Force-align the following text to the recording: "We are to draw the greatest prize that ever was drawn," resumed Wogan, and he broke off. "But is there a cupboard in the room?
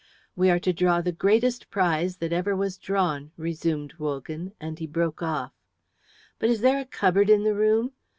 "We 0.35 0.49
are 0.49 0.57
to 0.61 0.73
draw 0.73 1.01
the 1.01 1.11
greatest 1.11 1.69
prize 1.69 2.17
that 2.17 2.33
ever 2.33 2.55
was 2.55 2.79
drawn," 2.79 3.29
resumed 3.37 3.93
Wogan, 3.99 4.51
and 4.59 4.79
he 4.79 4.87
broke 4.87 5.21
off. 5.21 5.53
"But 6.39 6.49
is 6.49 6.61
there 6.61 6.79
a 6.79 6.85
cupboard 6.85 7.29
in 7.29 7.43
the 7.43 7.53
room? 7.53 7.91